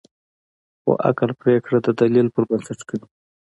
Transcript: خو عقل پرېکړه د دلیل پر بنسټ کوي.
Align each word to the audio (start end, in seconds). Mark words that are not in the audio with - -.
خو 0.81 0.91
عقل 1.09 1.29
پرېکړه 1.41 1.77
د 1.83 1.87
دلیل 2.01 2.27
پر 2.33 2.43
بنسټ 2.49 2.79
کوي. 2.89 3.07